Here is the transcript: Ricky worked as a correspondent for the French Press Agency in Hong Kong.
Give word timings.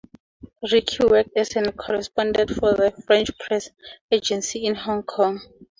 Ricky 0.63 0.97
worked 1.05 1.29
as 1.37 1.55
a 1.55 1.71
correspondent 1.71 2.49
for 2.49 2.73
the 2.73 2.91
French 3.05 3.29
Press 3.37 3.69
Agency 4.09 4.65
in 4.65 4.73
Hong 4.73 5.03
Kong. 5.03 5.39